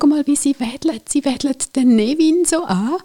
[0.00, 1.08] Schau mal, wie sie wedelt.
[1.08, 2.98] Sie wedelt den Nevin so an.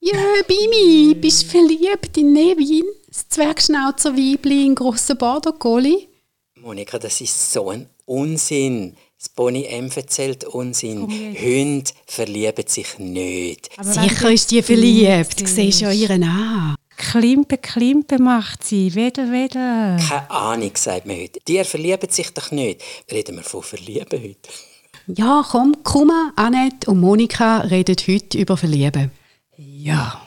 [0.00, 2.84] Ja, Bimi, bist du verliebt in Nevin?
[3.06, 6.08] Das Zwergschnauzer-Weibli in grossen Border Collie?
[6.56, 8.96] Monika, das ist so ein Unsinn.
[9.18, 11.02] Das Bonnie M erzählt Unsinn.
[11.02, 13.70] Hunde verlieben sich nicht.
[13.76, 15.40] Aber Sicher ist die verliebt.
[15.40, 16.74] Du siehst ja ihren an.
[16.96, 18.94] Klimpe, Klimpe macht sie.
[18.94, 19.96] Wedel, wedel.
[20.08, 21.38] Keine Ahnung, sagt man heute.
[21.46, 22.82] Die verlieben sich doch nicht.
[23.10, 24.48] Reden wir von Verlieben heute?
[25.08, 29.10] Ja, komm, Kuma, Annette und Monika reden heute über Verlieben.
[29.56, 30.20] Ja.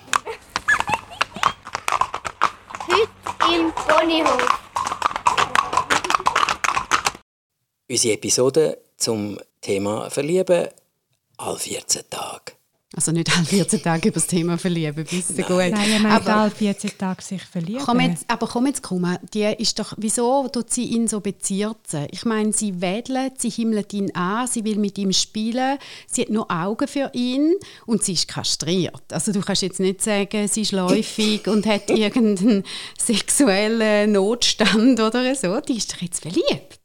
[2.86, 4.59] Heute im Ponyhof.
[7.90, 10.67] Unsere Episode zum Thema Verlieben
[11.38, 12.52] alle 14 Tage.
[12.95, 15.58] Also nicht alle 14 Tage über das Thema Verlieben, wisst ihr gut.
[15.58, 17.81] Nein, er meint alle 14 Tage sich verlieben.
[17.84, 22.08] Komm jetzt, aber komm jetzt, komm, die ist doch, wieso tut sie ihn so bezirzen?
[22.12, 25.77] Ich meine, sie wedelt, sie himmelt ihn an, sie will mit ihm spielen,
[26.08, 27.55] sie hat nur Augen für ihn
[27.86, 29.03] und sie ist kastriert.
[29.12, 32.64] Also du kannst jetzt nicht sagen, sie ist läufig und hat irgendeinen
[32.98, 35.59] sexuellen Notstand oder so.
[35.59, 36.80] Die ist doch jetzt verliebt.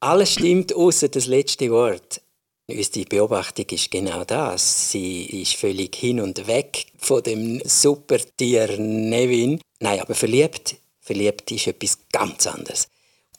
[0.00, 2.20] Alles stimmt, außer das letzte Wort.
[2.68, 4.90] Unsere Beobachtung ist genau das.
[4.90, 9.60] Sie ist völlig hin und weg von dem Supertier Nevin.
[9.78, 12.88] Nein, aber verliebt, verliebt ist etwas ganz anderes.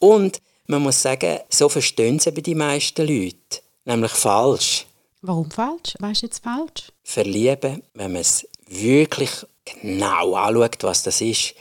[0.00, 3.60] Und man muss sagen, so verstehen sie die meisten Leute.
[3.84, 4.86] Nämlich falsch.
[5.20, 5.94] Warum falsch?
[5.98, 6.90] Was ist jetzt falsch?
[7.02, 9.30] Verlieben, wenn man es wirklich
[9.66, 11.54] genau anschaut, was das ist,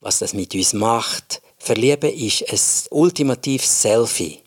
[0.00, 1.40] was das mit uns macht.
[1.56, 4.41] Verlieben ist ein ultimatives Selfie.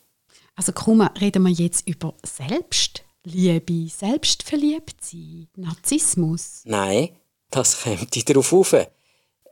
[0.56, 6.62] Also komm, reden wir jetzt über Selbstliebe, Selbstverliebtsein, Narzissmus.
[6.64, 7.10] Nein,
[7.50, 8.74] das kommt darauf auf.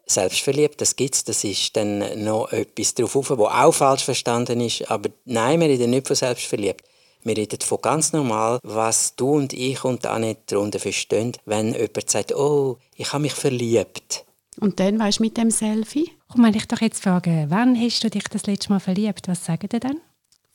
[0.07, 4.61] Selbstverliebt, das gibt es, das ist dann noch etwas darauf auf, was auch falsch verstanden
[4.61, 4.91] ist.
[4.91, 6.83] Aber nein, wir reden nicht von selbstverliebt.
[7.23, 12.11] Wir reden von ganz normal, was du und ich und Annette darunter verstehen, wenn jemand
[12.11, 14.27] sagt, oh, ich habe mich verliebt.
[14.61, 16.11] Und dann, weißt du, mit dem Selfie?
[16.29, 19.27] Komm, wenn ich doch jetzt frage, wann hast du dich das letzte Mal verliebt?
[19.27, 20.01] Was sagen die dann?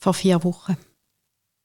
[0.02, 0.76] Vor vier Wochen.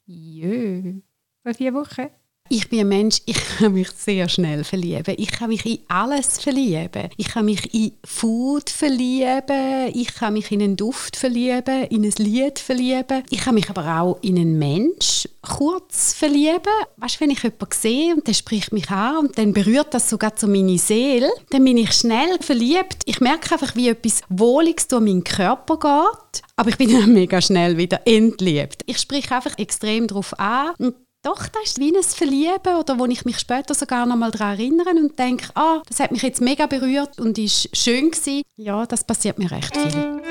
[0.06, 1.00] Jö,
[1.44, 2.10] vor vier Wochen?
[2.48, 5.16] Ich bin ein Mensch, ich kann mich sehr schnell verlieben.
[5.18, 7.10] Ich kann mich in alles verlieben.
[7.18, 9.92] Ich kann mich in Food verlieben.
[9.96, 13.24] Ich kann mich in einen Duft verlieben, in ein Lied verlieben.
[13.32, 16.62] Ich kann mich aber auch in einen Mensch kurz verlieben.
[16.98, 20.08] Weißt du, wenn ich jemanden sehe und der spricht mich an und dann berührt das
[20.08, 22.98] sogar so meine Seele, dann bin ich schnell verliebt.
[23.06, 26.44] Ich merke einfach, wie etwas Wohliges durch meinen Körper geht.
[26.58, 28.84] Aber ich bin dann mega schnell wieder entliebt.
[28.86, 30.96] Ich spreche einfach extrem darauf an und
[31.26, 34.60] doch, das ist wie ein Verlieben oder wo ich mich später sogar noch mal daran
[34.60, 38.44] erinnere und denke, ah, das hat mich jetzt mega berührt und ist schön gewesen.
[38.58, 40.22] Ja, das passiert mir recht viel.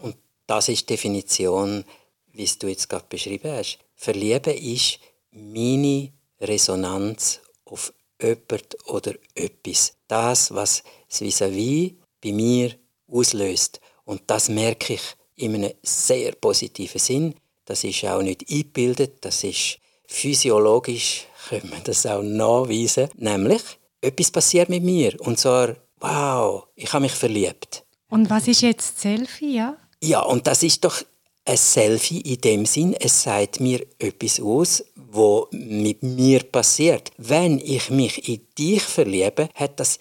[0.00, 0.16] Und
[0.48, 1.84] das ist die Definition,
[2.32, 3.78] wie du jetzt gerade beschrieben hast.
[3.94, 4.98] Verlieben ist
[5.30, 6.10] meine
[6.40, 9.94] Resonanz auf jemand oder etwas.
[10.08, 12.74] Das, was Vis-à-vis bei mir
[13.10, 13.80] auslöst.
[14.04, 15.02] Und das merke ich
[15.36, 17.34] in einem sehr positiven Sinn.
[17.64, 23.08] Das ist auch nicht eingebildet, das ist physiologisch, können wir das auch nachweisen.
[23.16, 23.62] Nämlich,
[24.00, 25.20] etwas passiert mit mir.
[25.20, 27.84] Und zwar, wow, ich habe mich verliebt.
[28.08, 29.76] Und was ist jetzt Selfie, ja?
[30.02, 31.02] Ja, und das ist doch
[31.44, 37.10] ein Selfie in dem Sinn, es sagt mir etwas aus, was mit mir passiert.
[37.16, 39.98] Wenn ich mich in dich verliebe, hat das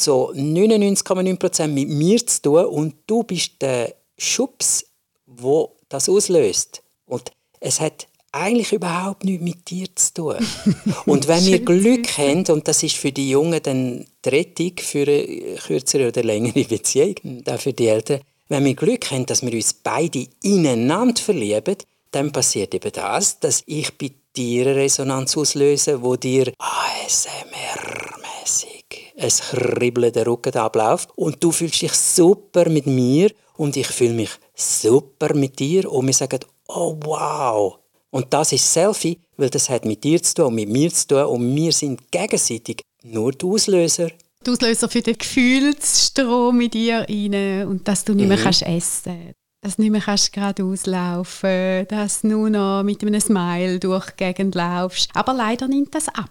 [0.00, 4.84] so 99,9% mit mir zu tun und du bist der Schubs,
[5.26, 6.82] wo das auslöst.
[7.06, 10.36] Und es hat eigentlich überhaupt nichts mit dir zu tun.
[11.06, 15.02] und wenn wir Glück haben, und das ist für die Jungen dann die Rettung für
[15.02, 17.14] eine kürzere oder längere Beziehung,
[17.46, 21.76] auch für die Eltern, wenn wir Glück haben, dass wir uns beide ineinander verlieben,
[22.10, 28.79] dann passiert eben das, dass ich bei dir eine Resonanz auslöse, wo dir ASMR-mäßig
[29.20, 34.14] es kribbelt der Rücken abläuft und du fühlst dich super mit mir und ich fühle
[34.14, 37.78] mich super mit dir und wir sagen, oh wow.
[38.10, 41.06] Und das ist Selfie, weil das hat mit dir zu tun und mit mir zu
[41.06, 44.10] tun und wir sind gegenseitig nur die Auslöser.
[44.44, 48.42] Die Auslöser für den Gefühlsstrom mit dir rein und dass du nicht mehr mhm.
[48.42, 53.20] kannst essen dass du nicht mehr kannst geradeaus laufen dass du nur noch mit einem
[53.20, 55.10] Smile durch die Gegend laufst.
[55.12, 56.30] Aber leider nimmt das ab.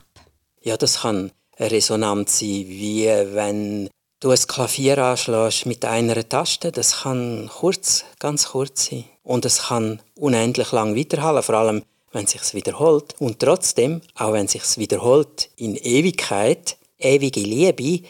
[0.64, 3.90] Ja, das kann resonant sein, wie wenn
[4.20, 6.72] du ein Klavier anschlägst mit einer Taste.
[6.72, 9.06] Das kann kurz, ganz kurz sein.
[9.24, 13.16] Und es kann unendlich lang weiterhallen, vor allem wenn es sich wiederholt.
[13.20, 18.08] Und trotzdem, auch wenn es sich wiederholt in Ewigkeit, ewige Liebe,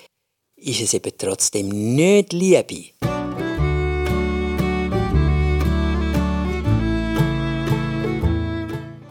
[0.55, 2.91] ist es eben trotzdem nicht Liebe.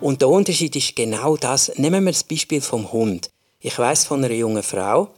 [0.00, 1.72] Und der Unterschied ist genau das.
[1.76, 3.30] Nehmen wir das Beispiel vom Hund.
[3.60, 5.08] Ich weiß von einer jungen Frau,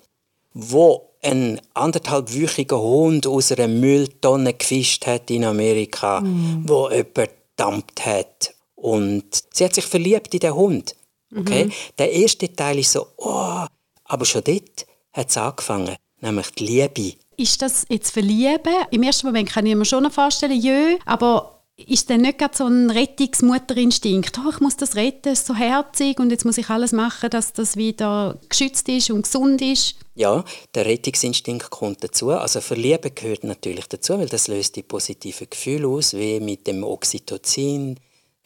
[0.54, 6.64] wo ein anderthalbwöchiger Hund aus einer Mülltonne gefischt hat in Amerika, mm.
[6.66, 8.54] wo jemand gedammt hat.
[8.75, 10.94] Und sie hat sich verliebt in den Hund.
[11.37, 11.66] Okay?
[11.66, 11.72] Mhm.
[11.98, 13.64] Der erste Teil ist so, oh,
[14.04, 17.16] aber schon dort hat es angefangen, nämlich die Liebe.
[17.37, 18.75] Ist das jetzt Verlieben?
[18.90, 22.91] Im ersten Moment kann ich mir schon vorstellen, jö, aber ist dann nicht so ein
[22.91, 24.38] Rettungsmuterinstinkt?
[24.38, 27.53] Oh, ich muss das retten, ist so herzig und jetzt muss ich alles machen, dass
[27.53, 29.97] das wieder geschützt ist und gesund ist.
[30.15, 30.44] Ja,
[30.75, 32.31] der Rettungsinstinkt kommt dazu.
[32.31, 36.85] Also Verlieben gehört natürlich dazu, weil das löst die positiven Gefühle aus, wie mit dem
[36.85, 37.99] Oxytocin,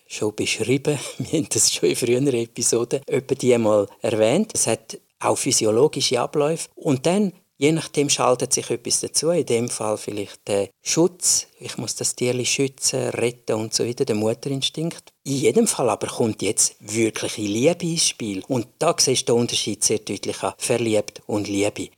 [0.06, 0.98] schon beschrieben.
[1.18, 4.52] Wir haben das schon in früheren Episoden etwa die mal erwähnt.
[4.54, 6.68] Es hat auch physiologische Abläufe.
[6.74, 7.32] Und dann
[7.64, 9.30] Je nachdem schaltet sich etwas dazu.
[9.30, 11.46] In dem Fall vielleicht der Schutz.
[11.58, 15.14] Ich muss das Tier schützen, retten und so weiter, der Mutterinstinkt.
[15.22, 18.42] In jedem Fall aber kommt jetzt wirkliche Liebe ins Spiel.
[18.48, 20.52] Und da siehst du den Unterschied sehr deutlich an.
[20.58, 21.88] Verliebt und Liebe.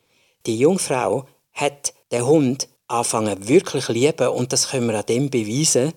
[0.46, 5.94] Die Jungfrau hat den Hund anfangen wirklich lieben und das können wir an dem beweisen,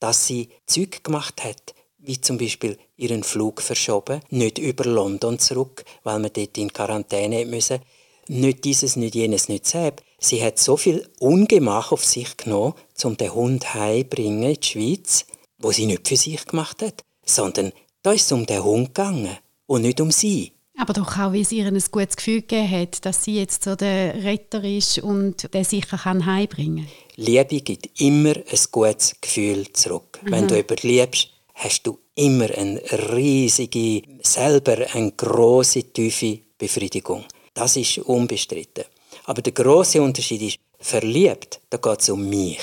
[0.00, 5.84] dass sie Zeug gemacht hat, wie zum Beispiel ihren Flug verschoben, nicht über London zurück,
[6.02, 7.80] weil man dort in Quarantäne müssen
[8.28, 9.94] nicht dieses, nicht jenes, nicht das.
[10.18, 15.26] Sie hat so viel Ungemach auf sich genommen, um den Hund heimbringen in die Schweiz,
[15.58, 17.72] wo sie nicht für sich gemacht hat, sondern
[18.02, 19.36] da ist es um den Hund gegangen
[19.66, 20.52] und nicht um sie.
[20.78, 23.76] Aber doch auch, wie es ihr ein gutes Gefühl gegeben hat, dass sie jetzt so
[23.76, 27.24] der Retter ist und der sicher kann heimbringen kann.
[27.24, 30.18] Liebe gibt immer ein gutes Gefühl zurück.
[30.22, 30.30] Mhm.
[30.30, 32.80] Wenn du jemanden liebst, hast du immer eine
[33.12, 37.24] riesige, selber eine große, tiefe Befriedigung.
[37.54, 38.84] Das ist unbestritten.
[39.24, 42.60] Aber der große Unterschied ist, verliebt, da geht es um mich.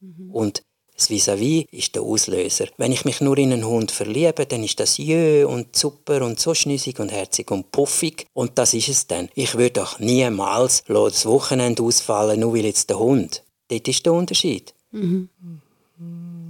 [0.00, 0.30] Mhm.
[0.32, 0.62] Und
[1.00, 2.66] das Vis-à-vis ist der Auslöser.
[2.76, 6.38] Wenn ich mich nur in einen Hund verliebe, dann ist das jö und super und
[6.38, 8.26] so schnüssig und herzig und puffig.
[8.34, 9.30] Und das ist es dann.
[9.34, 13.42] Ich würde doch niemals das Wochenende ausfallen, nur weil jetzt der Hund.
[13.68, 14.74] Dort ist der Unterschied.
[14.90, 15.30] Mhm.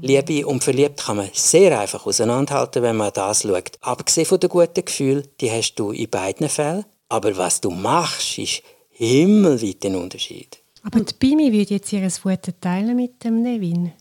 [0.03, 3.79] Liebe und verliebt kann man sehr einfach auseinanderhalten, wenn man das schaut.
[3.83, 6.85] Abgesehen von den guten Gefühlen, die hast du in beiden Fällen.
[7.11, 10.63] Aber was du machst, ist himmelweit ein Unterschied.
[10.85, 13.93] Aber die Bimi würde jetzt ihr Foto teilen mit dem Nevin.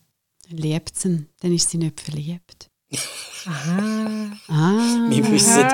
[0.48, 2.70] Dann liebt sie ihn, dann ist sie nicht verliebt.
[3.46, 4.32] Aha.
[4.48, 5.10] ah.
[5.10, 5.66] Wir wissen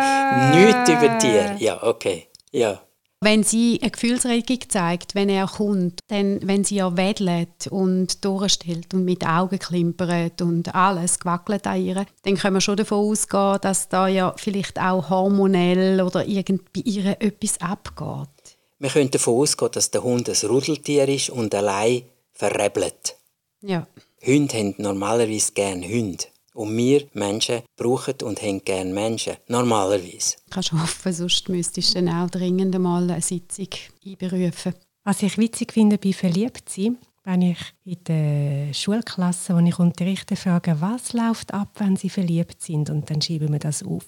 [0.56, 1.58] nichts über dir.
[1.60, 2.28] Ja, okay.
[2.52, 2.82] Ja.
[3.22, 8.94] Wenn sie eine Gefühlsregung zeigt, wenn er kommt, dann, wenn sie ja wedelt und durchstellt
[8.94, 13.58] und mit Augen klimpert und alles gewackelt an ihr, dann können wir schon davon ausgehen,
[13.62, 18.58] dass da ja vielleicht auch hormonell oder irgend bei ihr etwas abgeht.
[18.78, 22.04] Wir können davon ausgehen, dass der Hund ein Rudeltier ist und allein
[22.34, 23.16] verrebelt.
[23.62, 23.88] Ja.
[24.24, 26.26] Hunde haben normalerweise gerne Hunde.
[26.56, 29.36] Und wir Menschen brauchen und haben gerne Menschen.
[29.50, 30.38] Normalerweise.
[30.50, 33.68] Kannst hoffen, sonst müsstest du dann auch dringend mal eine Sitzung
[34.06, 34.74] einberufen.
[35.04, 40.78] Was ich witzig finde bei Verliebtsein, wenn ich in der Schulklasse, wo ich unterrichte, frage,
[40.80, 42.90] was läuft ab, wenn sie verliebt sind?
[42.90, 44.06] Und dann schreiben wir das auf.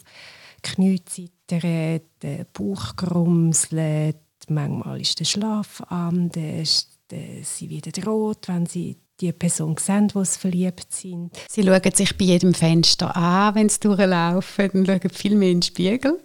[0.63, 4.17] Knie zittern, der Bauch grumselt,
[4.47, 10.93] manchmal ist der Schlaf an, sie wird rot, wenn sie die Person sehen, die verliebt
[10.93, 11.31] sind.
[11.49, 15.57] Sie schauen sich bei jedem Fenster an, wenn sie durchlaufen, dann schauen viel mehr in
[15.57, 16.19] den Spiegel.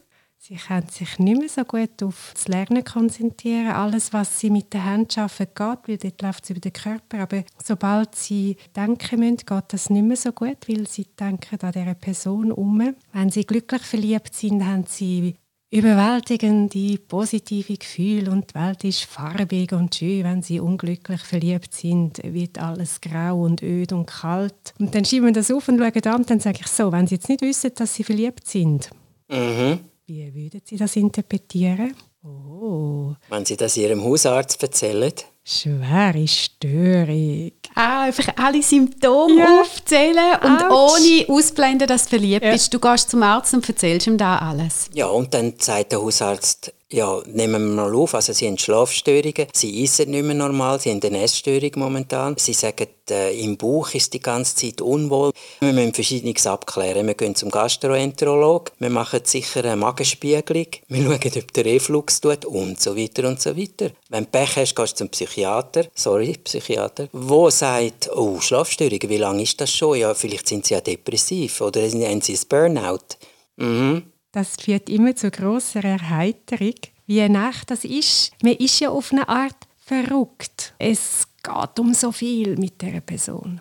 [0.44, 3.68] Sie können sich nicht mehr so gut auf das Lernen konzentrieren.
[3.68, 7.20] Alles, was sie mit den Händen arbeiten, geht, weil dort läuft es über den Körper.
[7.20, 11.70] Aber sobald sie denken müssen, geht das nicht mehr so gut, weil sie denken an
[11.70, 12.96] dieser Person um.
[13.12, 15.36] Wenn sie glücklich verliebt sind, haben sie
[15.72, 20.22] überwältigende positive Gefühle und die Welt ist farbig und schön.
[20.24, 24.74] Wenn sie unglücklich verliebt sind, wird alles grau und öd und kalt.
[24.78, 27.06] Und dann schieben wir das auf und schauen an und dann sage ich so, wenn
[27.06, 28.90] sie jetzt nicht wissen, dass sie verliebt sind,
[29.28, 29.78] mhm.
[30.04, 31.94] wie würden sie das interpretieren?
[32.22, 33.14] Oh.
[33.30, 35.12] Wenn sie das ihrem Hausarzt erzählen?
[35.44, 37.50] Schwere Störung.
[37.74, 39.60] Ah, einfach alle Symptome ja.
[39.60, 40.96] aufzählen und Ouch.
[40.96, 42.52] ohne ausblenden, dass du verliebt ja.
[42.52, 42.72] bist.
[42.72, 44.88] Du gehst zum Arzt und erzählst ihm da alles.
[44.94, 49.46] Ja, und dann sagt der Hausarzt, ja, nehmen wir mal auf, also sie haben Schlafstörungen,
[49.52, 52.34] sie essen nicht mehr normal, sie haben eine Essstörung momentan.
[52.38, 55.32] Sie sagen, äh, im Bauch ist die ganze Zeit unwohl.
[55.60, 57.06] Wir müssen Verschiedenes abklären.
[57.06, 62.44] Wir gehen zum Gastroenterolog, wir machen sicher eine Magenspiegelung, wir schauen, ob der Reflux tut
[62.44, 63.90] und so weiter und so weiter.
[64.08, 69.16] Wenn du Pech hast, gehst du zum Psychiater, sorry, Psychiater, wo sagt, oh, Schlafstörungen, wie
[69.16, 69.98] lange ist das schon?
[69.98, 73.16] Ja, vielleicht sind sie ja depressiv oder haben sie ein Burnout.
[73.56, 74.11] Mhm.
[74.32, 76.74] Das führt immer zu grosser Erheiterung.
[77.06, 80.74] Wie nach das ist, man ist ja auf eine Art verrückt.
[80.78, 83.60] Es geht um so viel mit der Person.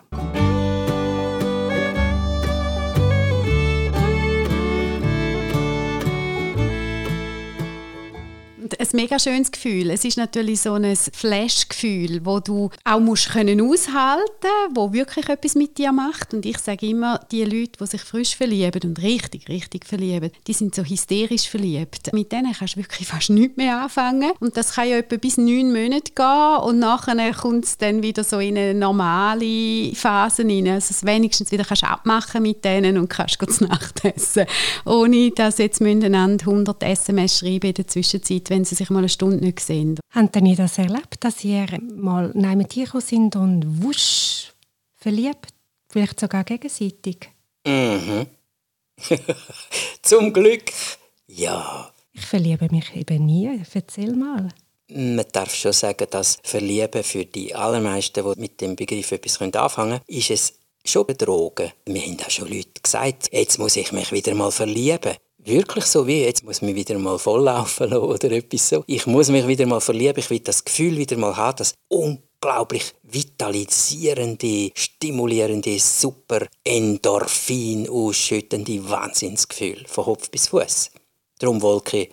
[8.78, 9.90] Ein mega schönes Gefühl.
[9.90, 15.54] Es ist natürlich so ein Flash-Gefühl, wo du auch musst können aushalten, wo wirklich etwas
[15.54, 16.34] mit dir macht.
[16.34, 20.52] Und ich sage immer, die Leute, die sich frisch verlieben und richtig, richtig verlieben, die
[20.52, 22.12] sind so hysterisch verliebt.
[22.12, 24.32] Mit denen kannst du wirklich fast nichts mehr anfangen.
[24.40, 28.24] Und das kann ja etwa bis neun Monate gehen und nachher kommt es dann wieder
[28.24, 30.68] so in eine normale Phase rein.
[30.68, 34.46] Also dass wenigstens wieder kannst abmachen mit denen und kannst zu Nacht essen.
[34.84, 39.08] Ohne dass jetzt miteinander 100 SMS schreiben in der Zwischenzeit, wenn sie sich mal eine
[39.08, 39.98] Stunde nicht sehen.
[40.10, 44.52] Habt ihr das erlebt, dass ihr mal neben dir sind und wusch
[44.96, 45.50] verliebt?
[45.88, 47.30] Vielleicht sogar gegenseitig?
[47.66, 48.26] Mhm.
[50.02, 50.72] Zum Glück,
[51.26, 51.90] ja.
[52.12, 53.60] Ich verliebe mich eben nie.
[53.74, 54.48] Erzähl mal.
[54.88, 59.98] Man darf schon sagen, dass Verlieben für die allermeisten, die mit dem Begriff etwas anfangen
[59.98, 61.72] können, ist es schon betrogen.
[61.86, 65.16] Wir haben auch schon Leute gesagt, jetzt muss ich mich wieder mal verlieben.
[65.44, 68.84] Wirklich so wie, jetzt muss mich wieder mal volllaufen lassen oder etwas so.
[68.86, 72.94] Ich muss mich wieder mal verlieben, ich will das Gefühl wieder mal haben, das unglaublich
[73.02, 80.92] vitalisierende, stimulierende, super Endorphin ausschüttende Wahnsinnsgefühl von Kopf bis Fuß.
[81.40, 82.08] Darum Wolke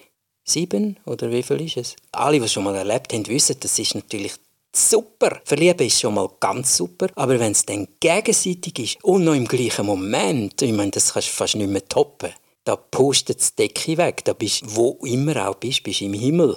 [0.46, 1.96] 7 oder wie viel ist es?
[2.12, 4.34] Alle, die es schon mal erlebt haben, wissen, das ist natürlich
[4.76, 5.40] super.
[5.46, 9.48] Verlieben ist schon mal ganz super, aber wenn es dann gegenseitig ist und noch im
[9.48, 12.32] gleichen Moment, ich meine, das kannst du fast nicht mehr toppen,
[12.70, 16.56] da pustet die Decke weg, da bist wo immer auch bist, bist im Himmel.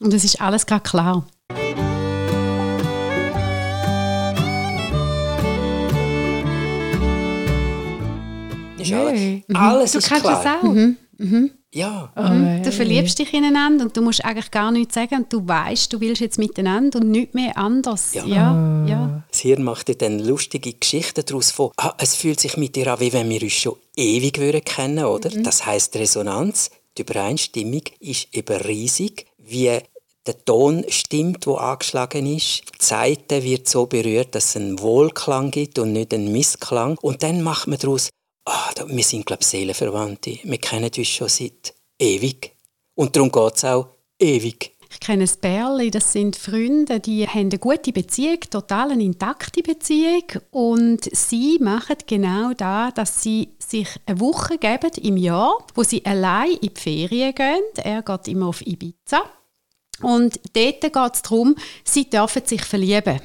[0.00, 1.26] Und es ist alles gerade klar.
[8.78, 10.40] Ist alles, alles Du ist kannst klar.
[10.40, 10.72] es auch.
[11.18, 11.50] Mhm.
[11.74, 12.10] Ja.
[12.16, 12.62] Mhm.
[12.62, 16.00] Du verliebst dich ineinander und du musst eigentlich gar nichts sagen und du weißt, du
[16.00, 18.14] willst jetzt miteinander und nicht mehr anders.
[18.14, 18.24] Ja.
[18.24, 19.24] ja, ja.
[19.28, 22.92] Das Hirn macht dir dann lustige Geschichten daraus von, ah, es fühlt sich mit dir
[22.92, 25.30] an, wie wenn wir uns schon ewig würden kennen, oder?
[25.30, 29.80] Das heißt Resonanz, die Übereinstimmung ist eben riesig, wie
[30.26, 32.62] der Ton stimmt, wo angeschlagen ist.
[32.80, 36.96] Die Seite wird so berührt, dass es einen Wohlklang gibt und nicht einen Missklang.
[37.02, 38.10] Und dann macht man daraus,
[38.44, 40.38] ah, wir sind, glaube ich, Seelenverwandte.
[40.42, 42.52] Wir kennen uns schon seit ewig.
[42.94, 44.74] Und darum geht es auch ewig.
[44.90, 49.60] Ich kenne ein Pärchen, das sind Freunde, die haben eine gute Beziehung, total eine intakte
[49.60, 50.22] Beziehung
[50.52, 56.06] und sie machen genau da, dass sie sich eine Woche geben im Jahr, wo sie
[56.06, 57.64] allein in die Ferien gehen.
[57.82, 59.22] Er geht immer auf Ibiza
[60.00, 63.20] und dort geht es darum, sie dürfen sich verlieben.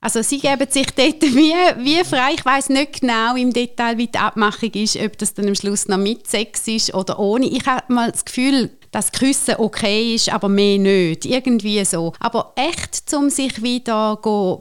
[0.00, 2.34] Also sie geben sich dort wie, wie frei.
[2.34, 5.88] Ich weiß nicht genau im Detail, wie die Abmachung ist, ob das dann am Schluss
[5.88, 7.46] noch mit Sex ist oder ohne.
[7.46, 11.24] Ich habe mal das Gefühl, dass Küssen okay ist, aber mehr nicht.
[11.24, 12.12] Irgendwie so.
[12.20, 14.16] Aber echt, um sich wieder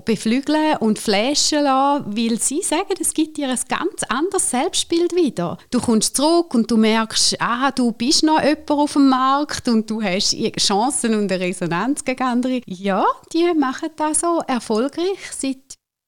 [0.05, 5.57] beflügeln und flashen lassen, weil sie sagen, es gibt dir ein ganz anderes Selbstbild wieder.
[5.71, 9.89] Du kommst zurück und du merkst, ah, du bist noch jemand auf dem Markt und
[9.89, 12.61] du hast Chancen und eine Resonanz gegen andere.
[12.65, 15.57] Ja, die machen das so erfolgreich seit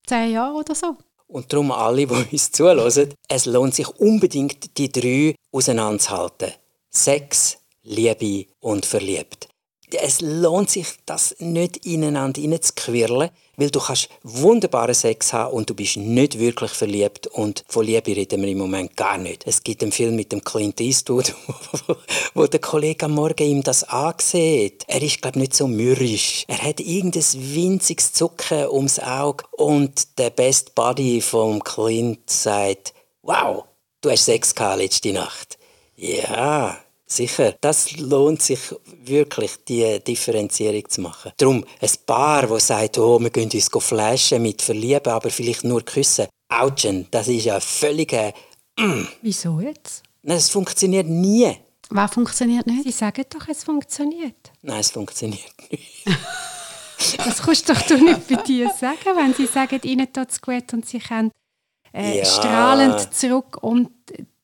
[0.05, 0.97] zehn Jahren oder so.
[1.27, 6.53] Und darum alle, die uns zuhören, es lohnt sich unbedingt, die drei auseinanderzuhalten.
[6.89, 7.57] Sex,
[7.88, 9.48] Liebe und verliebt.
[9.89, 15.74] Es lohnt sich, das nicht ineinander hineinzuquirlen, weil du kannst wunderbaren Sex haben und du
[15.74, 19.48] bist nicht wirklich verliebt und von Liebe reden wir im Moment gar nicht.
[19.48, 21.34] Es gibt einen Film mit dem Clint Eastwood,
[22.34, 24.84] wo der Kollege am Morgen ihm das ansieht.
[24.88, 26.44] Er ist, glaube nicht so mürrisch.
[26.50, 33.63] Er hat irgendein winziges Zucken ums Auge und der Best Buddy vom Clint sagt, wow,
[34.01, 35.58] du hast Sex gehabt letzte Nacht.
[35.96, 37.55] Ja, sicher.
[37.61, 38.59] Das lohnt sich
[39.03, 41.31] wirklich, die Differenzierung zu machen.
[41.37, 45.81] Darum, ein Paar, das sagt, oh, wir gehen uns flashen mit Verlieben, aber vielleicht nur
[45.83, 46.27] küssen.
[46.49, 48.13] Autschen, das ist ja völlig...
[48.13, 48.33] Äh,
[49.21, 50.03] Wieso jetzt?
[50.21, 51.51] Nein, es funktioniert nie.
[51.89, 52.83] Was funktioniert nicht?
[52.83, 54.51] Sie sagen doch, es funktioniert.
[54.61, 56.05] Nein, es funktioniert nicht.
[57.17, 60.73] Das kannst doch du nicht bei dir sagen, wenn sie sagen, ihnen tut es gut
[60.73, 61.31] und sie können
[61.93, 62.25] äh, Ja.
[62.25, 63.89] strahlend zurück und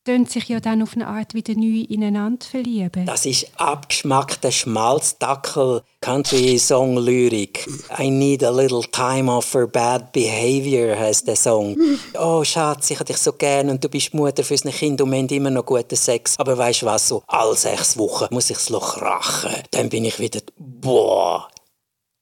[0.04, 3.06] tun sich ja dann auf eine Art wieder neu ineinander verlieben.
[3.06, 7.66] Das ist abgeschmackter Schmalzdackel Country-Song-Lyrik.
[7.98, 11.78] I need a little time off for bad behavior heißt der Song.
[12.20, 15.12] Oh Schatz, ich hab dich so gern und du bist Mutter für ein Kind und
[15.12, 16.36] wir haben immer noch guten Sex.
[16.38, 19.52] Aber weißt du was, so alle sechs Wochen muss ich das Loch rachen.
[19.72, 21.48] Dann bin ich wieder, boah.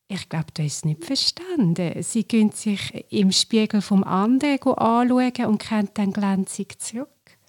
[0.08, 2.04] Ich glaube, du hast es nicht verstanden.
[2.04, 7.08] Sie können sich im Spiegel vom anderen anschauen und kennen dann glänzig zurück.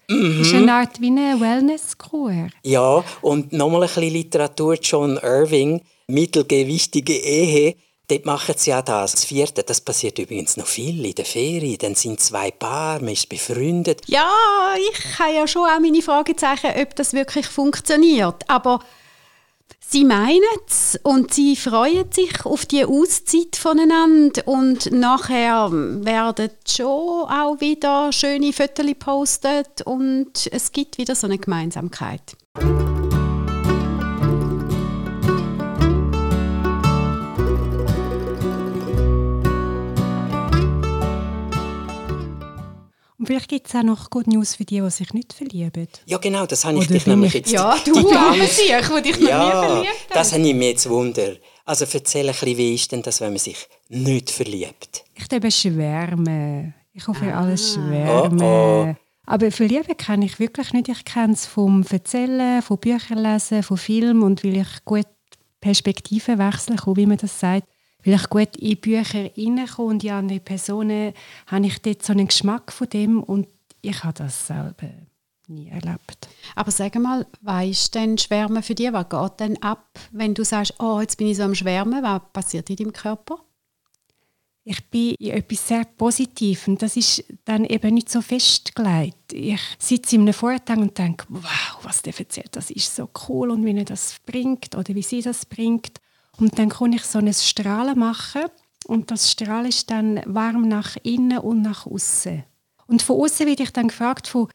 [0.09, 0.39] Mhm.
[0.39, 2.47] Das ist eine Art wie eine Wellness-Kur.
[2.63, 7.75] Ja, und nochmal ein bisschen Literatur, John Irving, mittelgewichtige Ehe.
[8.07, 9.13] Dort machen sie ja das.
[9.13, 11.77] Das vierte, das passiert übrigens noch viel in der Ferien.
[11.77, 14.01] Dann sind zwei Paar, man ist befreundet.
[14.07, 14.29] Ja,
[14.77, 18.43] ich habe ja schon auch meine Fragezeichen, ob das wirklich funktioniert.
[18.49, 18.79] Aber
[19.85, 26.87] Sie meinen es und sie freuen sich auf die Auszeit voneinander und nachher werden schon
[26.87, 32.35] auch wieder schöne Fotos gepostet und es gibt wieder so eine Gemeinsamkeit.
[43.23, 45.87] Und vielleicht gibt es auch noch Good News für die, die sich nicht verlieben.
[46.05, 47.51] Ja, genau, das habe ich Oder dich nämlich ich- jetzt...
[47.53, 50.33] Ja, du ganz- Sieg, die dich noch nie Ja, verliebt das hast.
[50.33, 51.31] habe ich mir jetzt Wunder.
[51.63, 55.05] Also erzähl ein bisschen, wie ist denn das, wenn man sich nicht verliebt?
[55.15, 56.73] Ich eben schwärmen.
[56.91, 57.39] Ich hoffe, Ah.
[57.39, 58.41] alles schwärmen.
[58.41, 58.95] Oh, oh.
[59.25, 60.89] Aber verlieben kenne ich wirklich nicht.
[60.89, 65.07] Ich kenne es vom Erzählen, von Büchern lesen, von Filmen und weil ich gut
[65.61, 67.69] Perspektiven wechseln kann, wie man das sagt.
[68.05, 71.13] Weil ich gut in Bücher reinkomme und in andere Personen
[71.47, 73.47] habe ich dort so einen Geschmack von dem und
[73.81, 74.89] ich habe das selber
[75.47, 76.27] nie erlebt.
[76.55, 78.91] Aber sag mal, weißt denn Schwärmen für dich?
[78.93, 82.03] Was geht denn ab, wenn du sagst, oh, jetzt bin ich so am Schwärmen?
[82.03, 83.39] Was passiert in deinem Körper?
[84.65, 89.33] Ich bin in etwas sehr Positivem und das ist dann eben nicht so festgelegt.
[89.33, 93.51] Ich sitze in einem Vortrag und denke, wow, was der erzählt, das ist so cool
[93.51, 95.99] und wie er das bringt oder wie sie das bringt.
[96.37, 98.43] Und dann kann ich so ein Strahlen machen
[98.85, 102.43] und das Strahlen ist dann warm nach innen und nach außen.
[102.87, 104.49] Und von außen werde ich dann gefragt von,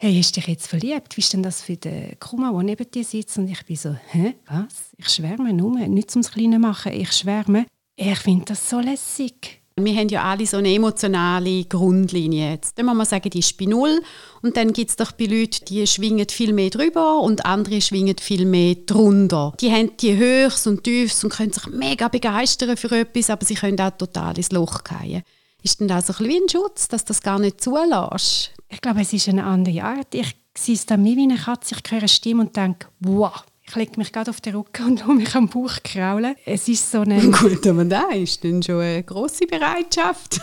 [0.00, 1.16] hey, hast du dich jetzt verliebt?
[1.16, 3.38] Wie ist denn das für den Kuma, der neben dir sitzt?
[3.38, 4.92] Und ich bin so, hä, was?
[4.96, 7.66] Ich schwärme nur, nicht zum Kleine machen, ich schwärme.
[7.96, 9.59] Ich finde das so lässig.
[9.84, 12.52] Wir haben ja alle so eine emotionale Grundlinie.
[12.52, 14.02] Jetzt dann muss man sagen, die ist bei Null.
[14.42, 18.16] Und dann gibt es doch bei Leuten, die schwingen viel mehr drüber und andere schwingen
[18.18, 19.52] viel mehr drunter.
[19.60, 23.54] Die haben die Höchst und Tiefs und können sich mega begeistern für etwas, aber sie
[23.54, 25.22] können auch total ins Loch fallen.
[25.62, 28.52] Ist denn das ein bisschen wie ein Schutz, dass du das gar nicht zulässt?
[28.68, 30.14] Ich glaube, es ist eine andere Art.
[30.14, 31.74] Ich sehe es dann wie eine Katze.
[31.74, 33.44] Ich höre eine Stimme und denke, wow.
[33.70, 36.34] Ich lege mich gerade auf den Rücken und lasse mich am Bauch kraulen.
[36.44, 37.20] Es ist so eine...
[37.30, 40.40] Gut, aber da ist dann schon eine grosse Bereitschaft.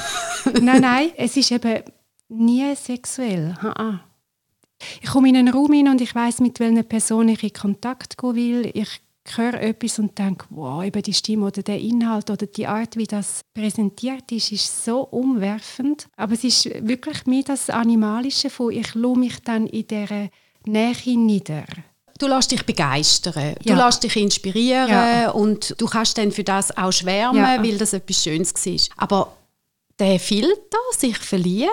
[0.62, 1.82] nein, nein, es ist eben
[2.28, 3.54] nie sexuell.
[3.60, 3.98] Ha -ha.
[5.02, 8.16] Ich komme in einen Raum hin und ich weiß, mit welcher Person ich in Kontakt
[8.16, 8.70] gehen will.
[8.72, 9.02] Ich
[9.36, 13.06] höre etwas und denke, wow, eben die Stimme oder der Inhalt oder die Art, wie
[13.06, 16.08] das präsentiert ist, ist so umwerfend.
[16.16, 20.30] Aber es ist wirklich mir das Animalische von, ich lasse mich dann in dieser
[20.64, 21.66] Nähe nieder.
[22.24, 23.84] Du lässt dich begeistern, du Ja.
[23.86, 25.30] lässt dich inspirieren Ja.
[25.32, 27.62] und du kannst dann für das auch schwärmen, Ja.
[27.62, 28.96] weil das etwas Schönes war.
[28.96, 29.36] Aber
[29.98, 31.68] der Filter, sich verlieben,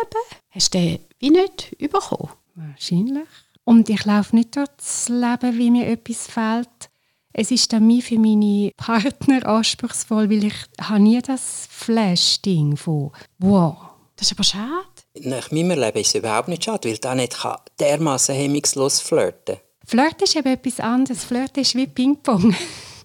[0.50, 2.32] hast du den wie nicht bekommen?
[2.56, 3.28] Wahrscheinlich.
[3.64, 6.90] Und ich laufe nicht durchs Leben, wie mir etwas fehlt.
[7.32, 13.12] Es ist dann mir für meine Partner anspruchsvoll, weil ich habe nie das Flash-Ding von
[13.40, 13.78] «Wow».
[14.18, 14.86] Das ist aber schade.
[15.22, 19.58] Nach meinem Leben ist es überhaupt nicht schade, weil da nicht kann dermaßen hemmungslos flirten
[19.92, 21.26] Flirt ist eben etwas anderes.
[21.26, 22.56] Flirt ist wie Ping-Pong.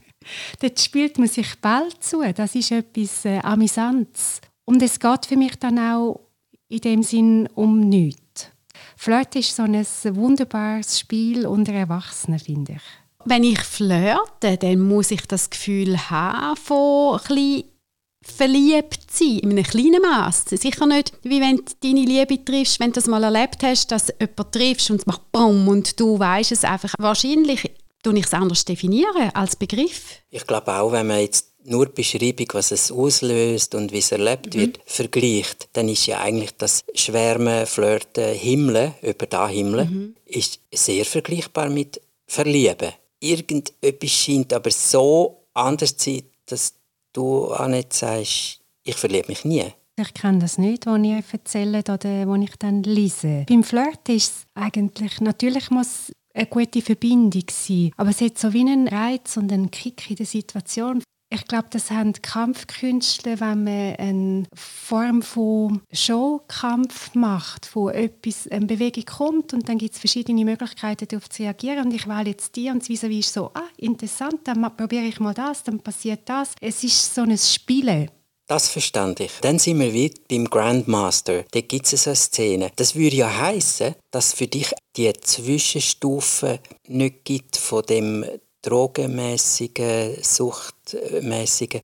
[0.61, 2.23] Dort spielt man sich Ball zu.
[2.33, 4.41] Das ist etwas äh, Amüsantes.
[4.65, 6.21] Und es geht für mich dann auch
[6.69, 8.53] in dem Sinn um nichts.
[8.97, 12.83] Flirt ist so ein wunderbares Spiel unter Erwachsenen, finde ich.
[13.25, 17.65] Wenn ich flirte, dann muss ich das Gefühl haben, von ein bisschen
[18.27, 20.45] verliebt sein, in einem kleinen Maß.
[20.51, 24.07] Sicher nicht, wie wenn du deine Liebe triffst, wenn du das mal erlebt hast, dass
[24.07, 26.95] du jemanden triffst und es macht BOM und du weißt es einfach.
[26.99, 27.71] Wahrscheinlich
[28.03, 30.21] tue ich es anders definieren als Begriff.
[30.31, 34.13] Ich glaube auch, wenn man jetzt nur die Beschreibung, was es auslöst und wie es
[34.13, 40.61] erlebt wird, vergleicht, dann ist ja eigentlich das Schwärmen, Flirten, Himmeln, über da Himmeln, ist
[40.73, 42.93] sehr vergleichbar mit Verlieben.
[43.19, 46.75] Irgendetwas scheint aber so anders zu sein, dass
[47.17, 49.65] du nicht sagst, ich verliebe mich nie.
[49.99, 53.47] Ich kenne das nicht, was ihr erzählt oder was ich dann lese.
[53.49, 58.53] Beim Flirt ist es eigentlich, natürlich muss eine gute Verbindung sein, aber es hat so
[58.53, 61.03] wie einen Reiz und einen Kick in der Situation.
[61.29, 68.67] Ich glaube, das haben Kampfkünstler, wenn man eine Form von Showkampf macht, wo etwas, eine
[68.67, 72.55] Bewegung kommt und dann gibt es verschiedene Möglichkeiten, darauf zu reagieren und ich wähle jetzt
[72.55, 76.53] die und vis ist so, ah, interessant, dann probiere ich mal das, dann passiert das.
[76.61, 78.09] Es ist so ein Spielen.
[78.47, 79.33] Das verstand ich.
[79.41, 81.45] Dann sind wir wieder beim Grandmaster.
[81.51, 82.71] Da gibt es eine Szene.
[82.77, 88.25] Das würde ja heißen, dass für dich die Zwischenstufe nicht gibt von dem
[88.67, 91.81] drogenmäßigen, suchtmäßigen.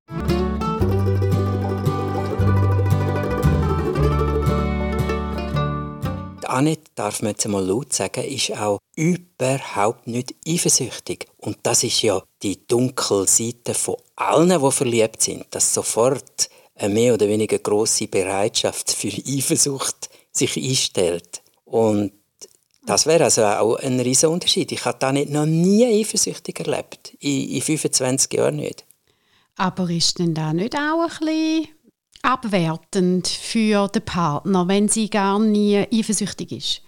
[6.44, 11.26] Annette, darf man jetzt mal laut sagen, ist auch überhaupt nicht eifersüchtig.
[11.38, 16.92] Und das ist ja die dunkle Seite von allen, die verliebt sind, dass sofort eine
[16.92, 21.42] mehr oder weniger große Bereitschaft für Eifersucht sich einstellt.
[21.64, 22.12] Und
[22.84, 24.72] Das wäre also auch ein riesen Unterschied.
[24.72, 27.14] Ich habe da nicht noch nie eifersüchtig erlebt.
[27.20, 28.84] In, in 25 Jahren nicht.
[29.56, 31.68] Aber ist denn da nicht auch ein bisschen
[32.22, 36.82] abwertend für den Partner, wenn sie gar nie eifersüchtig ist?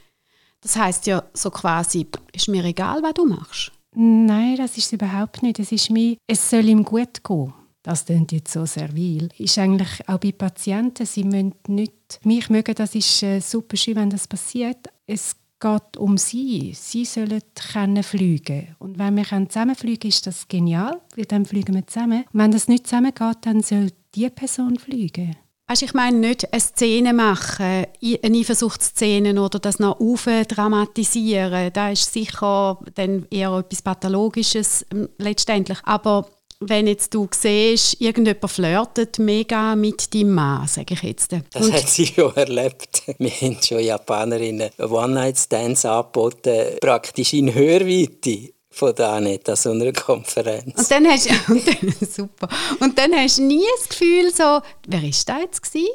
[0.60, 3.70] Das heißt ja so quasi, ist mir egal, was du machst.
[3.94, 5.58] Nein, das ist es überhaupt nicht.
[5.58, 7.52] Es ist mir, es soll ihm gut gehen.
[7.82, 9.28] Das klingt jetzt so servil.
[9.36, 13.96] Ist eigentlich auch bei Patienten, sie müssen nicht mich mögen, das ist äh, super schön,
[13.96, 14.88] wenn das passiert.
[15.06, 16.72] Es geht um sie.
[16.74, 17.40] Sie sollen
[17.72, 18.76] können fliegen.
[18.78, 22.24] Und wenn wir zusammen fliegen ist das genial, weil dann fliegen wir zusammen.
[22.32, 25.36] Und wenn das nicht zusammen geht, dann soll die Person fliegen.
[25.66, 31.72] Weißt, ich meine nicht eine Szene machen, eine Eifersuchtsszene oder das noch dramatisieren.
[31.72, 35.78] Da ist sicher dann eher etwas Pathologisches ähm, letztendlich.
[35.84, 36.28] Aber
[36.60, 41.32] wenn jetzt du siehst, irgendjemand flirtet mega mit deinem Mann, sage ich jetzt.
[41.52, 43.02] Das hat sie schon erlebt.
[43.18, 49.92] Wir haben schon Japanerinnen One-Night-Stands angeboten, praktisch in Hörweite von da nicht an so einer
[49.92, 50.76] Konferenz.
[50.76, 52.48] Und dann hast du, super.
[52.80, 55.88] Und dann hast du nie das Gefühl so, wer ist da jetzt gewesen?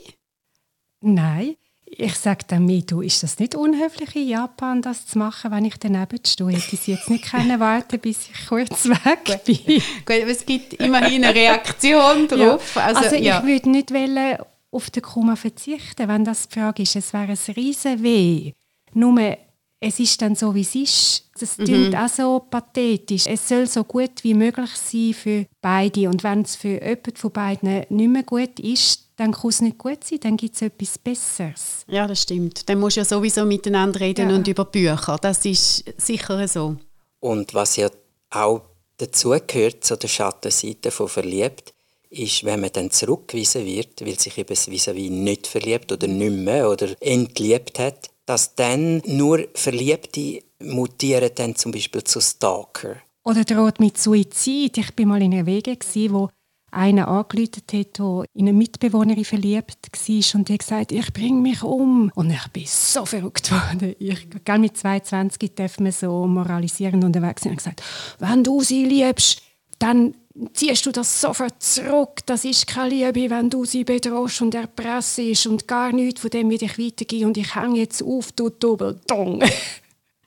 [1.01, 1.55] Nein.
[2.01, 5.65] Ich sage dann mir, du, ist das nicht unhöflich in Japan, das zu machen, wenn
[5.65, 6.49] ich daneben stehe?
[6.49, 9.57] Hätte ich jetzt nicht können warten, bis ich kurz weg bin.
[10.05, 12.75] Gut, aber es gibt immerhin eine Reaktion darauf.
[12.75, 12.85] Ja.
[12.85, 13.39] Also, also ja.
[13.39, 14.37] ich würde nicht wollen,
[14.71, 16.95] auf den Kummer verzichten, wenn das die Frage ist.
[16.95, 18.53] Es wäre ein riesen Weh.
[18.93, 19.37] Nur,
[19.81, 21.29] es ist dann so, wie es ist.
[21.39, 21.63] Das mhm.
[21.65, 23.27] klingt auch so pathetisch.
[23.27, 26.09] Es soll so gut wie möglich sein für beide.
[26.09, 29.77] Und wenn es für jemanden von beiden nicht mehr gut ist, dann kann es nicht
[29.77, 31.83] gut sein, dann gibt es etwas Besseres.
[31.87, 32.69] Ja, das stimmt.
[32.69, 34.35] Dann musst du ja sowieso miteinander reden ja.
[34.35, 35.17] und über Bücher.
[35.21, 36.77] Das ist sicher so.
[37.19, 37.89] Und was ja
[38.29, 38.61] auch
[38.97, 41.73] dazu gehört, zu der Schattenseite von verliebt,
[42.09, 46.07] ist, wenn man dann zurückgewiesen wird, weil sich eben das vis à nicht verliebt oder
[46.07, 52.95] nicht mehr oder entliebt hat, dass dann nur Verliebte mutieren dann zum Beispiel zu Stalker.
[53.23, 54.77] Oder droht mit Suizid.
[54.77, 55.77] Ich war mal in einer Wege,
[56.09, 56.29] wo
[56.71, 61.41] einer angerufen hat, der in eine Mitbewohnerin verliebt war und die hat gesagt, ich bringe
[61.41, 62.11] mich um.
[62.15, 63.95] Und ich bin so verrückt worden.
[63.99, 64.27] Ich,
[64.57, 67.53] mit 22 darf man so moralisieren unterwegs sein.
[67.53, 67.83] Ich gesagt,
[68.19, 69.41] wenn du sie liebst,
[69.79, 70.13] dann
[70.53, 72.19] ziehst du das sofort zurück.
[72.25, 76.49] Das ist keine Liebe, wenn du sie bedrohst und erpresst und gar nichts von dem
[76.49, 79.43] wird ich weitergehen und ich hänge jetzt auf, du Dubbeldong.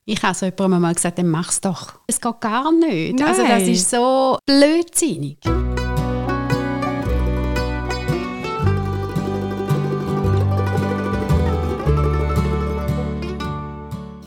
[0.04, 1.94] Ich habe so jemandem mal gesagt, dann mach's doch.
[2.08, 3.20] Es geht gar nicht.
[3.20, 3.28] Nein.
[3.28, 5.38] Also das ist so blödsinnig.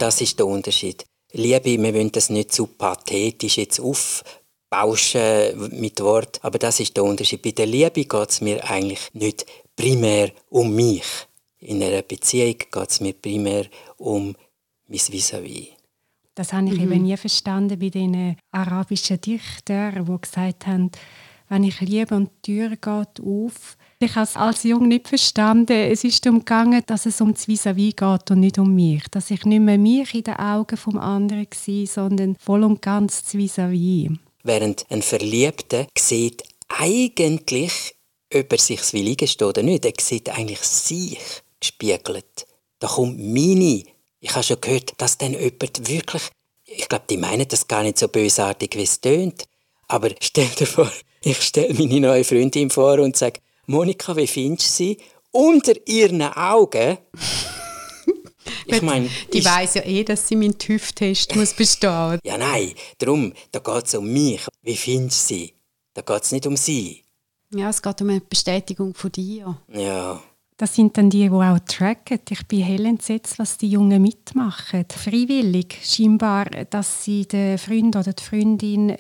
[0.06, 1.04] Das ist der Unterschied.
[1.34, 7.04] Liebe, wir wollen das nicht zu pathetisch jetzt aufbauschen mit Wort, aber das ist der
[7.04, 7.42] Unterschied.
[7.42, 11.08] Bei der Liebe geht es mir eigentlich nicht primär um mich.
[11.58, 13.66] In einer Beziehung geht es mir primär
[13.98, 14.36] um
[14.88, 15.70] mein Vis-à-vis.
[16.36, 16.92] Das habe ich mhm.
[16.92, 20.92] eben nie verstanden bei den arabischen Dichtern, die gesagt haben,
[21.50, 25.72] wenn ich liebe und die Tür geht auf, ich habe es als Jung nicht verstanden.
[25.72, 29.04] Es ist darum gegangen, dass es um das vis vis geht und nicht um mich.
[29.10, 33.24] Dass ich nicht mehr mich in den Augen des anderen war, sondern voll und ganz
[33.24, 34.10] das vis vis
[34.44, 37.96] Während ein Verliebter sieht eigentlich,
[38.34, 41.20] ob er sich will eingestehen oder nicht, er sieht eigentlich sich
[41.60, 42.46] gespiegelt.
[42.80, 43.84] Da kommt meine.
[44.20, 46.24] Ich habe schon gehört, dass dann jemand wirklich,
[46.66, 49.46] ich glaube, die meinen das gar nicht so bösartig, wie es tönt.
[49.88, 54.80] Aber stell dir vor, ich stelle meine neue Freundin vor und sage, Monika, wie findest
[54.80, 54.98] du sie?
[55.32, 56.98] Unter ihren Augen.
[58.68, 62.20] ich meine, die ich, weiß ja eh, dass sie meinen TÜV-Test muss bestehen.
[62.24, 64.42] Ja, nein, darum, da geht es um mich.
[64.62, 65.54] Wie findest du sie?
[65.94, 67.04] Da geht es nicht um sie.
[67.54, 69.58] Ja, es geht um eine Bestätigung von dir.
[69.74, 70.22] Ja.
[70.58, 72.20] Das sind dann die, die auch tracken.
[72.30, 74.86] Ich bin hell entsetzt, was die Jungen mitmachen.
[74.90, 78.96] Freiwillig, scheinbar, dass sie den Freund oder die Freundin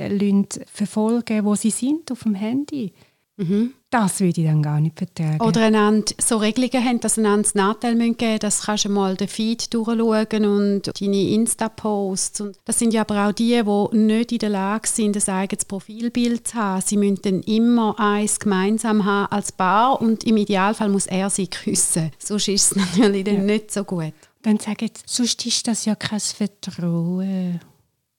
[0.71, 2.91] verfolgen wo sie sind auf dem Handy.
[3.37, 3.73] Mhm.
[3.89, 5.41] Das würde ich dann gar nicht vertragen.
[5.41, 8.39] Oder einander so Regelungen haben, dass einander das Nachteil geben müssen.
[8.39, 12.43] Das kannst du mal den Feed durchschauen und deine Insta-Posts.
[12.63, 16.47] Das sind ja aber auch die, die nicht in der Lage sind, ein eigenes Profilbild
[16.47, 16.81] zu haben.
[16.81, 21.47] Sie müssen dann immer eins gemeinsam haben als Paar und im Idealfall muss er sie
[21.47, 22.11] küssen.
[22.17, 23.41] Sonst ist es natürlich dann ja.
[23.41, 24.13] nicht so gut.
[24.43, 27.59] Dann sagen sie, sonst ist das ja kein Vertrauen.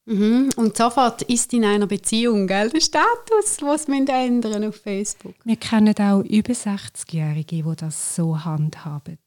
[0.06, 0.50] Mhm.
[0.56, 5.34] Und sofort ist in einer Beziehung gell, der Status, was wir ändern auf Facebook.
[5.44, 9.18] Wir kennen auch über 60-Jährige, die das so handhaben.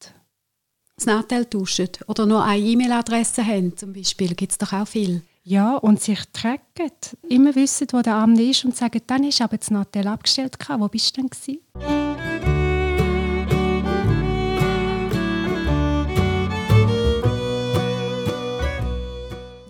[0.95, 5.21] Das Nachteil tauschen oder nur eine E-Mail-Adresse haben zum Beispiel, gibt es doch auch viel.
[5.43, 6.91] Ja, und sich tracken.
[7.27, 10.57] Immer wissen, wo der Abend ist und sagen, dann ist aber das Nattel abgestellt.
[10.77, 11.29] Wo bist du denn?
[11.29, 12.58] Gewesen?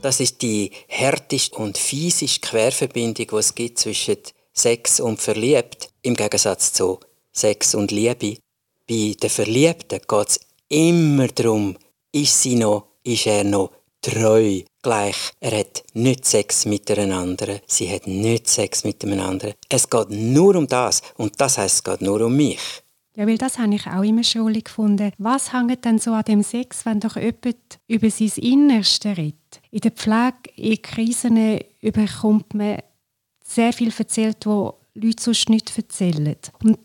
[0.02, 4.18] Das ist die härteste und fieseste Querverbindung, die es gibt zwischen
[4.54, 7.00] Sex und Verliebt, im Gegensatz zu
[7.34, 8.38] Sex und Liebe.
[8.88, 11.78] Bei den Verliebten geht es immer darum,
[12.14, 14.62] ist sie noch, ist er noch treu.
[14.82, 19.54] Gleich, er hat nicht Sex mit einer anderen, sie hat nicht Sex mit einem anderen.
[19.68, 22.60] Es geht nur um das und das heißt, es geht nur um mich.
[23.20, 25.12] Ja, weil das habe ich auch immer schuldig gefunden.
[25.18, 29.62] Was hängt denn so an dem Sex, wenn doch jemand über sein Innerste redet?
[29.72, 32.78] In der Pflege, in Krisen überkommt man
[33.44, 36.38] sehr viel erzählt, wo Leute sonst nicht erzählen.
[36.64, 36.80] Und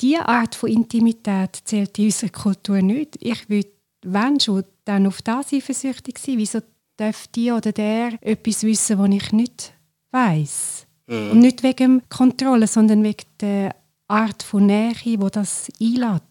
[0.00, 3.16] diese Art von Intimität zählt in unserer Kultur nicht.
[3.18, 3.70] Ich würde,
[4.02, 6.38] wenn schon, dann auf das eifersüchtig sein.
[6.38, 6.60] Wieso
[6.98, 9.72] darf die oder der etwas wissen, was ich nicht
[10.12, 10.86] weiß?
[11.08, 11.30] Mhm.
[11.32, 13.74] Und nicht wegen Kontrolle, sondern wegen der
[14.10, 16.22] Art von Nähe, wo das einlädt.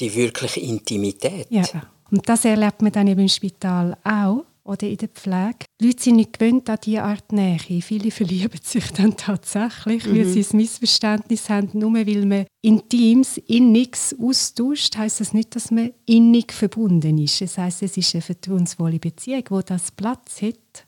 [0.00, 1.46] Die wirkliche Intimität.
[1.50, 1.64] Ja.
[2.10, 5.64] Und das erlebt man dann eben im Spital auch oder in der Pflege.
[5.80, 7.58] Die Leute sind nicht gewöhnt an diese Art Nähe.
[7.58, 10.16] Viele verlieben sich dann tatsächlich, mhm.
[10.16, 11.70] weil sie ein Missverständnis haben.
[11.72, 17.40] Nur weil man Intims, Inniges austauscht, heisst das nicht, dass man innig verbunden ist.
[17.40, 20.86] Das heisst, es ist eine vertrauensvolle Beziehung, wo das Platz hat.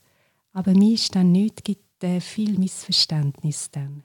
[0.53, 4.05] Aber mir ist dann nicht, gibt äh, viel Missverständnis dann.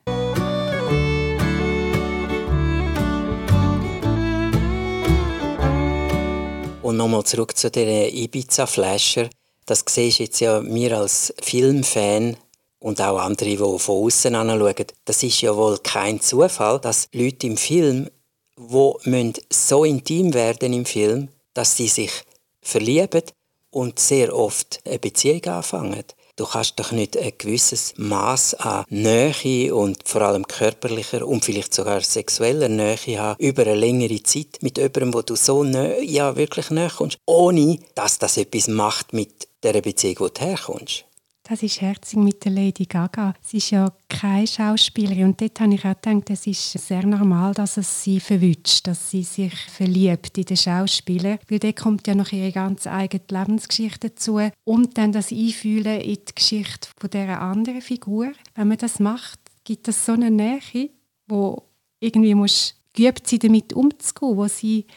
[6.86, 9.28] Und nochmal zurück zu den Ibiza-Flasher.
[9.66, 12.38] Das siehst jetzt ja mir als Filmfan
[12.78, 14.86] und auch andere, die von außen anschauen.
[15.04, 18.12] Das ist ja wohl kein Zufall, dass Leute im Film,
[18.56, 19.00] wo
[19.50, 22.12] so intim werden im Film, dass sie sich
[22.62, 23.24] verlieben
[23.72, 26.04] und sehr oft eine Beziehung anfangen.
[26.38, 31.74] Du kannst doch nicht ein gewisses Maß an Nähe und vor allem körperlicher und vielleicht
[31.74, 36.36] sogar sexueller Nähe haben über eine längere Zeit mit jemandem, wo du so nö, ja
[36.36, 41.06] wirklich näher kommst, ohne dass das etwas macht mit der Beziehung, wo du herkommst.
[41.48, 43.36] Das ist herzig mit der Lady Gaga.
[43.40, 47.54] Sie ist ja keine Schauspielerin und dort habe ich auch gedacht, es ist sehr normal,
[47.54, 52.16] dass es sie verwünscht, dass sie sich verliebt in den Schauspieler, weil dort kommt ja
[52.16, 57.40] noch ihre ganz eigene Lebensgeschichte dazu und dann das Einfühlen in die Geschichte von dieser
[57.40, 58.32] anderen Figur.
[58.56, 60.90] Wenn man das macht, gibt es so eine Nähe,
[61.28, 61.62] wo
[62.00, 64.88] irgendwie muss geübt sein, damit umzugehen, wo sie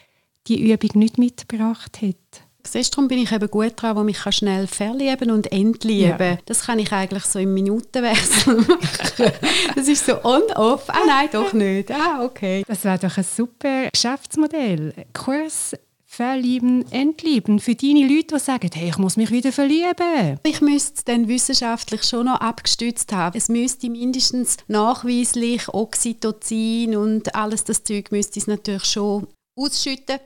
[0.46, 2.47] die Übung nicht mitgebracht hat.
[2.66, 6.32] Siehst, darum bin ich eben gut dran, wo mich schnell verlieben und entlieben.
[6.32, 6.38] Ja.
[6.44, 9.32] Das kann ich eigentlich so im Minutenwechsel machen.
[9.74, 10.84] Das ist so on-off.
[10.88, 11.90] Ah nein, doch nicht.
[11.90, 12.64] Ah, okay.
[12.66, 14.92] Das wäre doch ein super Geschäftsmodell.
[15.14, 15.74] Kurs
[16.08, 17.60] verlieben, entlieben.
[17.60, 20.40] Für deine Leute, die sagen, hey, ich muss mich wieder verlieben.
[20.42, 23.36] Ich müsste es dann wissenschaftlich schon noch abgestützt haben.
[23.36, 30.18] Es müsste mindestens nachweislich Oxytocin und alles das Zeug müsste es natürlich schon ausschütten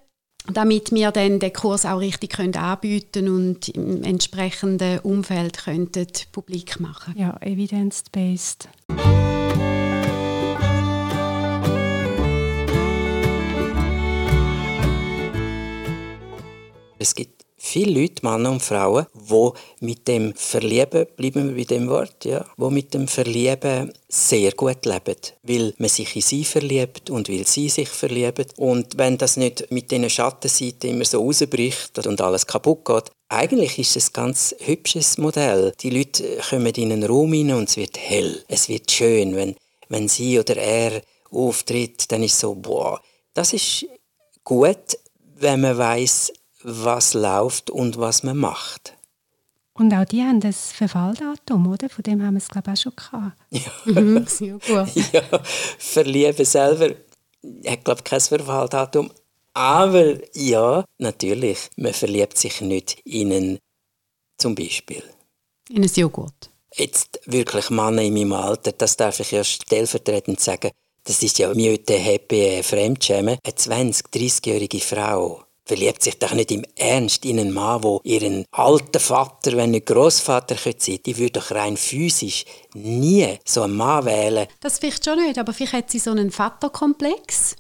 [0.50, 6.80] damit wir dann den Kurs auch richtig können anbieten und im entsprechenden Umfeld könnten publik
[6.80, 7.14] machen.
[7.16, 8.68] Ja, evidence-based.
[16.98, 21.88] Es gibt viele Leute, Männer und Frauen, wo mit dem Verlieben, bleiben wir bei dem
[21.88, 27.08] Wort, ja, wo mit dem Verlieben sehr gut leben, weil man sich in sie verliebt
[27.08, 32.04] und weil sie sich verlieben und wenn das nicht mit diesen Schattenseiten immer so rausbricht
[32.04, 35.72] und alles kaputt geht, eigentlich ist es ein ganz hübsches Modell.
[35.80, 39.54] Die Leute kommen in einen Raum hinein und es wird hell, es wird schön, wenn,
[39.88, 43.00] wenn sie oder er auftritt, dann ist so, boah,
[43.34, 43.86] das ist
[44.42, 44.98] gut,
[45.36, 46.32] wenn man weiß,
[46.64, 48.96] was läuft und was man macht.
[49.74, 51.88] Und auch die haben das Verfalldatum, oder?
[51.88, 53.36] Von dem haben wir es, glaube ich, auch schon gehabt.
[53.50, 54.26] Ja, mhm,
[55.12, 55.40] ja
[55.78, 56.94] Verlieben selber
[57.66, 59.10] hat, glaube ich, kein Verfalldatum.
[59.54, 63.58] Aber ja, natürlich, man verliebt sich nicht in einen,
[64.38, 65.02] zum Beispiel.
[65.68, 66.50] In ein Joghurt.
[66.74, 70.70] Jetzt wirklich Männer in meinem Alter, das darf ich ja stellvertretend sagen,
[71.04, 73.38] das ist ja mir heute happy Fremdschämen.
[73.42, 78.44] Eine 20-, 30-jährige Frau verliebt sich doch nicht im Ernst in einen Mann, der ihren
[78.50, 82.44] alten Vater, wenn nicht Großvater sein die würde doch rein physisch
[82.74, 84.48] nie so einen Mann wählen.
[84.60, 87.56] Das vielleicht schon nicht, aber vielleicht hat sie so einen Vaterkomplex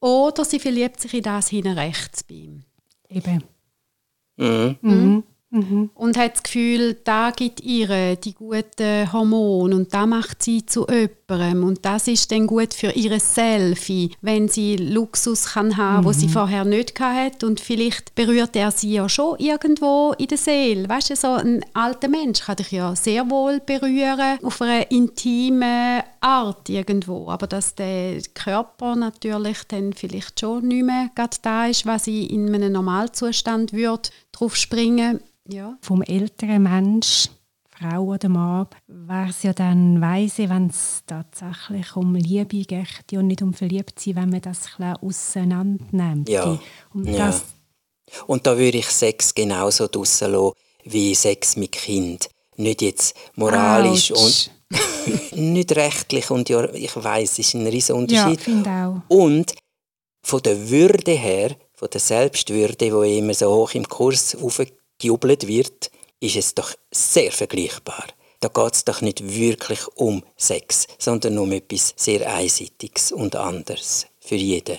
[0.00, 2.64] oder sie verliebt sich in das hinten rechts bei ihm.
[3.08, 3.44] Eben.
[4.36, 4.76] Mhm.
[4.82, 5.24] Mhm.
[5.50, 5.90] Mhm.
[5.94, 10.86] Und hat das Gefühl, da gibt ihr die guten Hormone und da macht sie zu
[10.86, 11.64] jemandem.
[11.64, 16.04] Und das ist dann gut für ihre Selfie, wenn sie Luxus kann haben, mhm.
[16.04, 16.32] wo sie mhm.
[16.32, 17.46] vorher nicht hatte.
[17.46, 20.88] Und vielleicht berührt er sie ja schon irgendwo in der Seele.
[20.88, 26.04] Weißt du, so ein alter Mensch kann dich ja sehr wohl berühren, auf eine intime
[26.20, 27.30] Art irgendwo.
[27.30, 31.10] Aber dass der Körper natürlich dann vielleicht schon nicht mehr
[31.42, 35.76] da ist, was sie in einem Normalzustand würde, drauf springen ja.
[35.80, 37.28] vom älteren Mensch
[37.78, 43.28] Frau oder Mann, wäre es ja dann weise, wenn es tatsächlich um Liebe geht und
[43.28, 46.28] nicht um Verliebtsein, wenn man das ein auseinander nimmt.
[46.28, 46.58] Ja.
[46.92, 47.32] Um ja.
[48.26, 50.52] Und da würde ich Sex genauso draussen lassen
[50.84, 52.28] wie Sex mit Kind.
[52.56, 54.50] Nicht jetzt moralisch Autsch.
[54.72, 58.40] und nicht rechtlich und ja, ich weiß, es ist ein riesen Ja, Unterschied.
[58.40, 59.14] finde auch.
[59.14, 59.54] Und
[60.22, 65.92] von der Würde her, von der Selbstwürde, wo immer so hoch im Kurs aufgejubelt wird,
[66.18, 68.04] ist es doch sehr vergleichbar.
[68.40, 74.06] Da geht es doch nicht wirklich um Sex, sondern um etwas sehr Einseitiges und anderes
[74.18, 74.78] für jeden.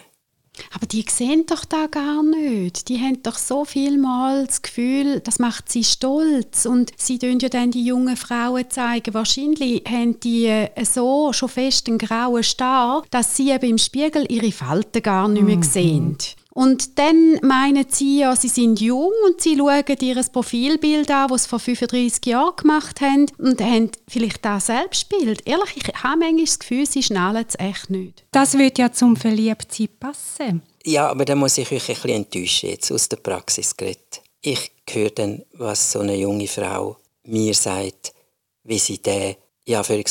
[0.73, 2.89] Aber die sehen doch da gar nicht.
[2.89, 6.65] Die haben doch so viel Mal das Gefühl, das macht sie stolz.
[6.65, 9.13] Und sie tun ja dann die jungen Frauen zeigen.
[9.13, 14.29] Wahrscheinlich haben die äh, so schon fest einen grauen Star, dass sie eben im Spiegel
[14.29, 16.17] ihre Falten gar nicht mehr sehen.
[16.51, 21.43] Und dann meinen sie ja, sie sind jung und sie schauen ihr Profilbild an, das
[21.43, 25.47] sie vor 35 Jahren gemacht haben und haben vielleicht das Selbstbild.
[25.47, 28.25] Ehrlich, ich habe manchmal das Gefühl, sie schnallen es echt nicht.
[28.31, 30.63] Das würde ja zum Verliebtsein passen.
[30.83, 34.21] Ja, aber da muss ich euch ein bisschen enttäuschen, jetzt aus der Praxis geredet.
[34.41, 38.13] Ich höre dann, was so eine junge Frau mir sagt,
[38.63, 39.35] wie sie den,
[39.65, 40.03] ja, für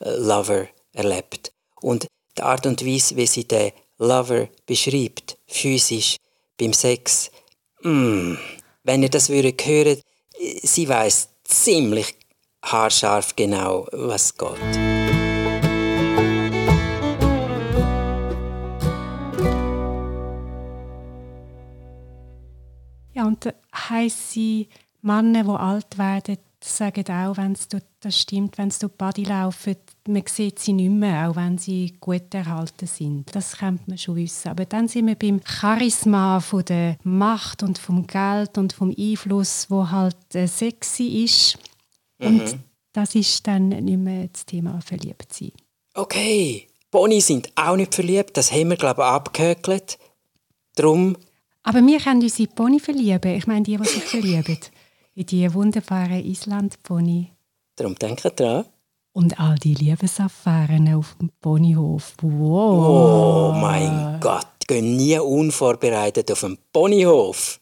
[0.00, 1.52] Lover erlebt.
[1.80, 6.16] Und die Art und Weise, wie sie den Lover beschreibt, physisch,
[6.58, 7.30] beim Sex,
[7.82, 8.34] mm,
[8.82, 10.00] wenn ihr das würdet hören,
[10.62, 12.16] sie weiß ziemlich
[12.64, 14.48] haarscharf genau, was geht.
[23.12, 24.66] Ja, und heisse
[25.02, 27.68] Männer, die alt werden, sagen auch, wenn es
[28.00, 29.76] das stimmt, wenn sie durch die Body laufen,
[30.12, 33.34] man sieht sie nicht mehr, auch wenn sie gut erhalten sind.
[33.34, 34.48] Das könnte man schon wissen.
[34.48, 39.66] Aber dann sind wir beim Charisma von der Macht und vom Geld und vom Einfluss,
[39.70, 41.58] wo halt äh, sexy ist.
[42.18, 42.58] Und
[42.92, 45.52] das ist dann nicht mehr das Thema Verliebtsein.
[45.94, 49.98] Okay, Pony sind auch nicht verliebt, das haben wir, glaube ich, abgehökelt.
[50.76, 51.16] Drum,
[51.62, 53.36] Aber wir können uns in Pony verlieben.
[53.36, 54.58] Ich meine, die, die sich verlieben.
[55.14, 57.32] In die wunderbaren Island-Pony.
[57.76, 58.64] drum denkt dran.
[59.12, 62.14] Und all die Liebesaffären auf dem Ponyhof.
[62.22, 63.52] Wow.
[63.52, 67.60] Oh mein Gott, gehen nie unvorbereitet auf einen Ponyhof.